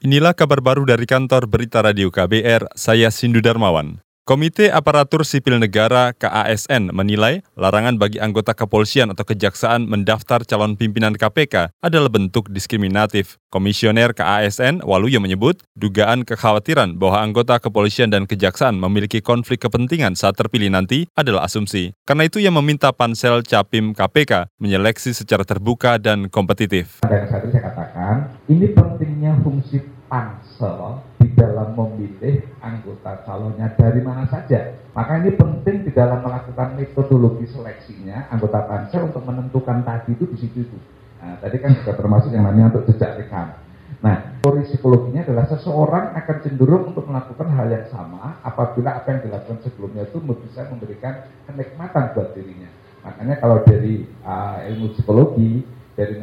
Inilah 0.00 0.32
kabar 0.32 0.64
baru 0.64 0.88
dari 0.88 1.04
kantor 1.04 1.44
Berita 1.44 1.84
Radio 1.84 2.08
KBR, 2.08 2.72
saya 2.72 3.12
Sindu 3.12 3.44
Darmawan. 3.44 4.00
Komite 4.30 4.70
Aparatur 4.70 5.26
Sipil 5.26 5.58
Negara 5.58 6.14
KASN 6.14 6.94
menilai 6.94 7.42
larangan 7.58 7.98
bagi 7.98 8.22
anggota 8.22 8.54
kepolisian 8.54 9.10
atau 9.10 9.26
kejaksaan 9.26 9.90
mendaftar 9.90 10.46
calon 10.46 10.78
pimpinan 10.78 11.18
KPK 11.18 11.74
adalah 11.82 12.06
bentuk 12.06 12.46
diskriminatif. 12.46 13.42
Komisioner 13.50 14.14
KASN 14.14 14.86
Waluyo 14.86 15.18
menyebut 15.18 15.66
dugaan 15.74 16.22
kekhawatiran 16.22 16.94
bahwa 16.94 17.26
anggota 17.26 17.58
kepolisian 17.58 18.14
dan 18.14 18.30
kejaksaan 18.30 18.78
memiliki 18.78 19.18
konflik 19.18 19.66
kepentingan 19.66 20.14
saat 20.14 20.38
terpilih 20.38 20.70
nanti 20.70 21.10
adalah 21.18 21.50
asumsi. 21.50 21.90
Karena 22.06 22.30
itu 22.30 22.38
ia 22.38 22.54
meminta 22.54 22.94
pansel 22.94 23.42
Capim 23.42 23.98
KPK 23.98 24.46
menyeleksi 24.62 25.10
secara 25.10 25.42
terbuka 25.42 25.98
dan 25.98 26.30
kompetitif. 26.30 27.02
Dan 27.02 27.26
saat 27.26 27.50
saya 27.50 27.66
katakan, 27.66 28.30
ini 28.46 28.70
pentingnya 28.78 29.42
fungsi 29.42 29.82
pansel 30.10 31.06
dalam 31.38 31.72
memilih 31.72 32.44
anggota 32.60 33.22
calonnya 33.24 33.72
dari 33.78 34.02
mana 34.04 34.28
saja. 34.28 34.76
Maka 34.92 35.22
ini 35.22 35.32
penting 35.38 35.86
di 35.86 35.90
dalam 35.94 36.20
melakukan 36.20 36.76
metodologi 36.76 37.48
seleksinya 37.48 38.28
anggota 38.28 38.66
pansel 38.66 39.08
untuk 39.08 39.24
menentukan 39.24 39.80
tadi 39.86 40.18
itu 40.18 40.28
di 40.28 40.36
situ 40.36 40.58
itu. 40.68 40.78
Nah, 41.22 41.38
tadi 41.40 41.56
kan 41.62 41.72
juga 41.78 41.96
termasuk 41.96 42.34
yang 42.34 42.44
namanya 42.44 42.74
untuk 42.76 42.92
jejak 42.92 43.16
rekam. 43.22 43.54
Nah, 44.00 44.40
teori 44.40 44.64
psikologinya 44.64 45.28
adalah 45.28 45.44
seseorang 45.48 46.16
akan 46.16 46.36
cenderung 46.40 46.84
untuk 46.92 47.04
melakukan 47.04 47.48
hal 47.52 47.68
yang 47.68 47.86
sama 47.92 48.40
apabila 48.40 48.96
apa 48.96 49.06
yang 49.12 49.20
dilakukan 49.28 49.60
sebelumnya 49.60 50.08
itu 50.08 50.18
bisa 50.20 50.64
memberikan 50.72 51.28
kenikmatan 51.44 52.16
buat 52.16 52.32
dirinya. 52.32 52.70
Makanya 53.04 53.36
kalau 53.40 53.60
dari 53.64 54.08
uh, 54.24 54.64
ilmu 54.64 54.96
psikologi, 54.96 55.64
dari 55.96 56.20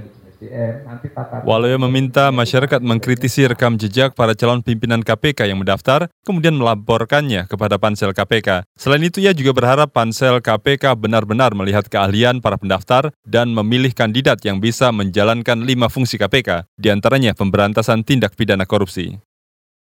Walau 1.48 1.74
meminta 1.90 2.30
masyarakat 2.30 2.78
mengkritisi 2.84 3.50
rekam 3.50 3.74
jejak 3.76 4.14
para 4.14 4.38
calon 4.38 4.62
pimpinan 4.62 5.02
KPK 5.02 5.50
yang 5.50 5.58
mendaftar, 5.58 6.14
kemudian 6.22 6.54
melaporkannya 6.54 7.50
kepada 7.50 7.82
pansel 7.82 8.14
KPK. 8.14 8.64
Selain 8.78 9.02
itu, 9.02 9.18
ia 9.18 9.34
juga 9.34 9.58
berharap 9.58 9.90
pansel 9.90 10.38
KPK 10.38 10.94
benar-benar 10.94 11.58
melihat 11.58 11.90
keahlian 11.90 12.38
para 12.38 12.62
pendaftar 12.62 13.10
dan 13.26 13.50
memilih 13.50 13.98
kandidat 13.98 14.46
yang 14.46 14.62
bisa 14.62 14.94
menjalankan 14.94 15.66
lima 15.66 15.90
fungsi 15.90 16.22
KPK, 16.22 16.70
di 16.78 16.94
antaranya 16.94 17.34
pemberantasan 17.34 18.06
tindak 18.06 18.38
pidana 18.38 18.70
korupsi. 18.70 19.18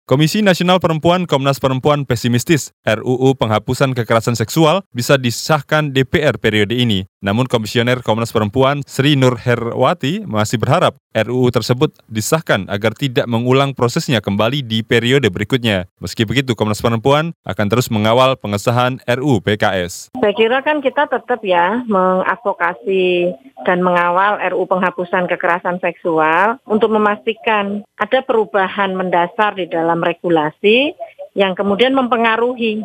Komisi 0.10 0.42
Nasional 0.42 0.82
Perempuan 0.82 1.30
Komnas 1.30 1.62
Perempuan 1.62 2.02
pesimistis 2.02 2.74
RUU 2.82 3.38
penghapusan 3.38 3.94
kekerasan 3.94 4.34
seksual 4.34 4.82
bisa 4.90 5.22
disahkan 5.22 5.94
DPR 5.94 6.42
periode 6.42 6.74
ini. 6.74 7.06
Namun 7.20 7.52
Komisioner 7.52 8.00
Komnas 8.00 8.32
Perempuan 8.32 8.80
Sri 8.88 9.20
Nur 9.20 9.36
Herwati 9.36 10.24
masih 10.24 10.56
berharap 10.56 10.96
RUU 11.12 11.52
tersebut 11.52 11.92
disahkan 12.08 12.64
agar 12.72 12.96
tidak 12.96 13.28
mengulang 13.28 13.76
prosesnya 13.76 14.24
kembali 14.24 14.64
di 14.64 14.88
periode 14.88 15.28
berikutnya. 15.28 15.92
Meski 16.00 16.24
begitu, 16.24 16.56
Komnas 16.56 16.80
Perempuan 16.80 17.36
akan 17.44 17.68
terus 17.68 17.92
mengawal 17.92 18.40
pengesahan 18.40 19.04
RUU 19.04 19.44
PKS. 19.44 20.16
Saya 20.16 20.32
kira 20.32 20.64
kan 20.64 20.80
kita 20.80 21.12
tetap 21.12 21.44
ya 21.44 21.84
mengadvokasi 21.92 23.36
dan 23.68 23.84
mengawal 23.84 24.40
RUU 24.56 24.72
penghapusan 24.72 25.28
kekerasan 25.28 25.84
seksual 25.84 26.56
untuk 26.64 26.88
memastikan 26.88 27.84
ada 28.00 28.24
perubahan 28.24 28.96
mendasar 28.96 29.60
di 29.60 29.68
dalam 29.68 30.00
regulasi 30.00 30.96
yang 31.36 31.52
kemudian 31.52 31.92
mempengaruhi 31.92 32.80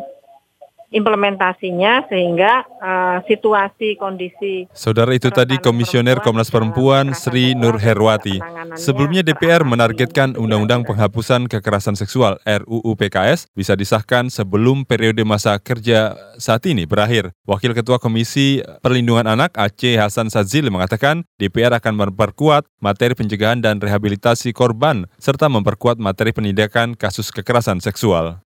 implementasinya 0.95 2.07
sehingga 2.07 2.63
uh, 2.79 3.19
situasi 3.27 3.99
kondisi 3.99 4.71
Saudara 4.71 5.11
itu 5.11 5.27
tadi 5.27 5.59
Komisioner 5.59 6.23
Komnas 6.23 6.47
Perempuan 6.47 7.11
Sri 7.11 7.51
Nur 7.51 7.75
Herwati. 7.75 8.39
Sebelumnya 8.79 9.19
DPR 9.19 9.67
menargetkan 9.67 10.39
Undang-Undang 10.39 10.87
Penghapusan 10.87 11.51
Kekerasan 11.51 11.99
Seksual 11.99 12.39
RUU 12.47 12.95
PKS 12.95 13.51
bisa 13.51 13.75
disahkan 13.75 14.31
sebelum 14.31 14.87
periode 14.87 15.27
masa 15.27 15.59
kerja 15.59 16.15
saat 16.39 16.63
ini 16.63 16.87
berakhir. 16.87 17.35
Wakil 17.43 17.75
Ketua 17.75 17.99
Komisi 17.99 18.63
Perlindungan 18.79 19.27
Anak 19.27 19.59
Aceh 19.59 19.99
Hasan 19.99 20.31
Sazili 20.31 20.71
mengatakan 20.71 21.27
DPR 21.35 21.75
akan 21.75 22.07
memperkuat 22.07 22.63
materi 22.79 23.11
pencegahan 23.17 23.59
dan 23.59 23.83
rehabilitasi 23.83 24.55
korban 24.55 25.11
serta 25.19 25.51
memperkuat 25.51 25.99
materi 25.99 26.31
penindakan 26.31 26.95
kasus 26.95 27.33
kekerasan 27.35 27.83
seksual. 27.83 28.44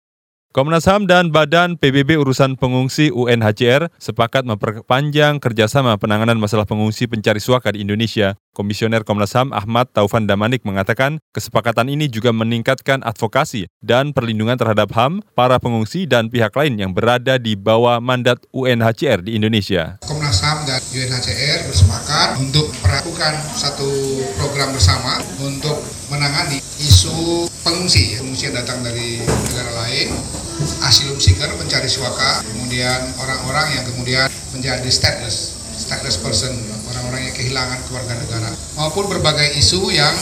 Komnas 0.54 0.86
HAM 0.86 1.10
dan 1.10 1.34
Badan 1.34 1.74
PBB 1.74 2.14
Urusan 2.14 2.54
Pengungsi 2.54 3.10
UNHCR 3.10 3.90
sepakat 3.98 4.46
memperpanjang 4.46 5.42
kerjasama 5.42 5.98
penanganan 5.98 6.38
masalah 6.38 6.62
pengungsi 6.62 7.10
pencari 7.10 7.42
suaka 7.42 7.74
di 7.74 7.82
Indonesia. 7.82 8.38
Komisioner 8.54 9.02
Komnas 9.02 9.34
HAM 9.34 9.50
Ahmad 9.50 9.90
Taufan 9.90 10.30
Damanik 10.30 10.62
mengatakan 10.62 11.18
kesepakatan 11.34 11.90
ini 11.90 12.06
juga 12.06 12.30
meningkatkan 12.30 13.02
advokasi 13.02 13.66
dan 13.82 14.14
perlindungan 14.14 14.54
terhadap 14.54 14.94
HAM, 14.94 15.26
para 15.34 15.58
pengungsi, 15.58 16.06
dan 16.06 16.30
pihak 16.30 16.54
lain 16.54 16.78
yang 16.78 16.94
berada 16.94 17.34
di 17.34 17.58
bawah 17.58 17.98
mandat 17.98 18.38
UNHCR 18.54 19.26
di 19.26 19.34
Indonesia. 19.34 19.98
Komnas 20.06 20.38
HAM 20.38 20.70
dan 20.70 20.78
UNHCR 20.78 21.66
bersepakat 21.66 22.38
untuk 22.38 22.70
melakukan 22.86 23.42
satu 23.58 23.90
program 24.38 24.70
bersama 24.70 25.18
untuk 25.42 25.82
menangani 26.14 26.62
isu 26.78 27.50
pengungsi, 27.66 28.18
pengungsi 28.22 28.46
yang 28.50 28.56
datang 28.62 28.86
dari 28.86 29.18
negara 29.20 29.72
lain 29.82 30.14
asylum 30.86 31.18
seeker 31.18 31.50
pencari 31.58 31.90
suaka 31.90 32.46
kemudian 32.46 33.00
orang-orang 33.18 33.66
yang 33.74 33.84
kemudian 33.90 34.26
menjadi 34.54 34.86
stateless 34.86 35.58
stateless 35.74 36.22
person 36.22 36.54
orang-orang 36.94 37.26
yang 37.26 37.34
kehilangan 37.34 37.78
keluarga 37.90 38.14
negara 38.14 38.50
maupun 38.78 39.10
berbagai 39.10 39.58
isu 39.58 39.90
yang 39.90 40.14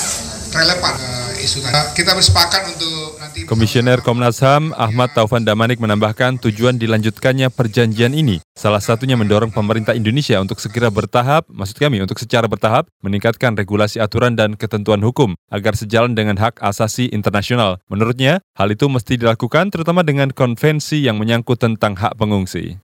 relevan. 0.52 0.94
Uh, 0.96 1.21
isu 1.42 1.58
tadi. 1.60 1.98
Kita 1.98 2.14
bersepakat 2.14 2.62
untuk 2.70 3.18
nanti 3.18 3.38
Komisioner 3.44 3.98
Komnas 4.00 4.38
HAM 4.38 4.70
Ahmad 4.78 5.10
Taufan 5.12 5.42
Damanik 5.42 5.82
menambahkan 5.82 6.38
tujuan 6.38 6.78
dilanjutkannya 6.78 7.50
perjanjian 7.50 8.14
ini 8.14 8.38
salah 8.54 8.78
satunya 8.78 9.18
mendorong 9.18 9.50
pemerintah 9.50 9.92
Indonesia 9.96 10.38
untuk 10.38 10.62
segera 10.62 10.86
bertahap, 10.86 11.50
maksud 11.50 11.76
kami 11.82 11.98
untuk 11.98 12.22
secara 12.22 12.46
bertahap 12.46 12.86
meningkatkan 13.02 13.58
regulasi 13.58 13.98
aturan 13.98 14.38
dan 14.38 14.54
ketentuan 14.54 15.02
hukum 15.02 15.34
agar 15.50 15.74
sejalan 15.74 16.14
dengan 16.14 16.38
hak 16.38 16.62
asasi 16.62 17.10
internasional. 17.10 17.82
Menurutnya, 17.90 18.38
hal 18.54 18.70
itu 18.70 18.86
mesti 18.86 19.18
dilakukan 19.18 19.74
terutama 19.74 20.06
dengan 20.06 20.30
konvensi 20.30 21.02
yang 21.02 21.18
menyangkut 21.18 21.58
tentang 21.58 21.98
hak 21.98 22.14
pengungsi. 22.14 22.78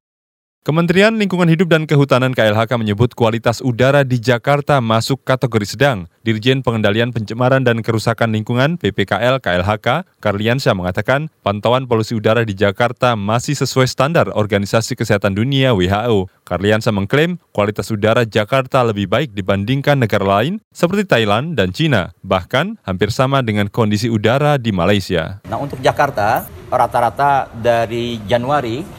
Kementerian 0.68 1.16
Lingkungan 1.16 1.48
Hidup 1.48 1.72
dan 1.72 1.88
Kehutanan 1.88 2.36
KLHK 2.36 2.76
menyebut 2.76 3.16
kualitas 3.16 3.64
udara 3.64 4.04
di 4.04 4.20
Jakarta 4.20 4.84
masuk 4.84 5.24
kategori 5.24 5.64
sedang. 5.64 6.12
Dirjen 6.20 6.60
Pengendalian 6.60 7.08
Pencemaran 7.08 7.64
dan 7.64 7.80
Kerusakan 7.80 8.36
Lingkungan 8.36 8.76
PPKL 8.76 9.40
KLHK, 9.40 10.04
Karliansyah 10.20 10.76
mengatakan 10.76 11.32
pantauan 11.40 11.88
polusi 11.88 12.12
udara 12.12 12.44
di 12.44 12.52
Jakarta 12.52 13.16
masih 13.16 13.56
sesuai 13.56 13.88
standar 13.88 14.28
Organisasi 14.28 14.92
Kesehatan 14.92 15.40
Dunia 15.40 15.72
WHO. 15.72 16.28
Karliansyah 16.44 16.92
mengklaim 16.92 17.40
kualitas 17.56 17.88
udara 17.88 18.28
Jakarta 18.28 18.84
lebih 18.84 19.08
baik 19.08 19.32
dibandingkan 19.32 19.96
negara 19.96 20.44
lain 20.44 20.60
seperti 20.68 21.08
Thailand 21.08 21.56
dan 21.56 21.72
Cina, 21.72 22.12
bahkan 22.20 22.76
hampir 22.84 23.08
sama 23.08 23.40
dengan 23.40 23.72
kondisi 23.72 24.12
udara 24.12 24.60
di 24.60 24.68
Malaysia. 24.68 25.40
Nah 25.48 25.56
untuk 25.56 25.80
Jakarta, 25.80 26.44
rata-rata 26.68 27.48
dari 27.56 28.20
Januari 28.28 28.97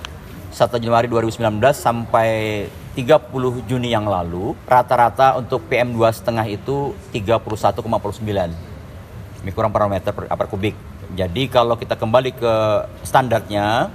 1 0.50 0.82
Januari 0.82 1.08
2019 1.08 1.62
sampai 1.74 2.30
30 2.98 3.70
Juni 3.70 3.94
yang 3.94 4.10
lalu, 4.10 4.58
rata-rata 4.66 5.38
untuk 5.38 5.64
PM2,5 5.70 6.26
itu 6.50 6.92
31,49 7.14 8.70
mikron 9.46 9.72
parameter 9.72 10.12
per, 10.12 10.28
per 10.28 10.48
kubik. 10.52 10.76
Jadi 11.16 11.50
kalau 11.50 11.80
kita 11.80 11.96
kembali 11.96 12.36
ke 12.36 12.54
standarnya, 13.08 13.90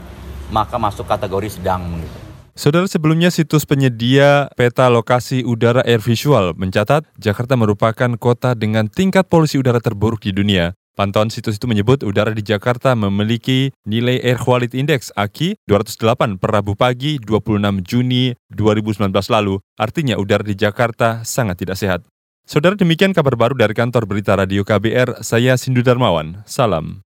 maka 0.51 0.77
masuk 0.81 1.07
kategori 1.07 1.61
sedang. 1.61 1.85
Gitu. 2.01 2.19
Saudara 2.55 2.87
sebelumnya 2.87 3.35
situs 3.35 3.67
penyedia 3.67 4.47
peta 4.55 4.87
lokasi 4.87 5.43
udara 5.43 5.83
air 5.83 5.99
visual 5.99 6.55
mencatat 6.55 7.03
Jakarta 7.19 7.59
merupakan 7.59 8.15
kota 8.15 8.55
dengan 8.55 8.87
tingkat 8.87 9.27
polusi 9.27 9.59
udara 9.59 9.83
terburuk 9.83 10.23
di 10.23 10.31
dunia. 10.31 10.71
Pantauan 10.95 11.27
situs 11.27 11.59
itu 11.59 11.67
menyebut 11.67 12.07
udara 12.07 12.31
di 12.31 12.39
Jakarta 12.39 12.95
memiliki 12.95 13.75
nilai 13.83 14.23
Air 14.23 14.39
Quality 14.39 14.79
Index 14.79 15.11
AKI 15.19 15.59
208 15.67 16.39
per 16.39 16.51
Rabu 16.55 16.79
pagi 16.79 17.19
26 17.19 17.83
Juni 17.83 18.31
2019 18.55 19.11
lalu. 19.27 19.59
Artinya 19.75 20.15
udara 20.15 20.47
di 20.47 20.55
Jakarta 20.55 21.27
sangat 21.27 21.61
tidak 21.67 21.83
sehat. 21.83 22.01
Saudara 22.47 22.79
demikian 22.79 23.11
kabar 23.11 23.35
baru 23.35 23.59
dari 23.59 23.75
kantor 23.75 24.07
berita 24.07 24.39
radio 24.39 24.63
KBR, 24.63 25.21
saya 25.21 25.59
Sindu 25.59 25.83
Darmawan. 25.83 26.47
Salam. 26.47 27.05